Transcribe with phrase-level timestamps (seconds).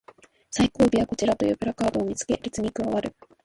[0.49, 3.13] 最後尾はこちらというプラカードを見つけ列に加わる